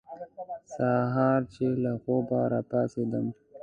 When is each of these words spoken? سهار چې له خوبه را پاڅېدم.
سهار 0.75 1.41
چې 1.53 1.65
له 1.83 1.91
خوبه 2.03 2.39
را 2.51 2.61
پاڅېدم. 2.69 3.25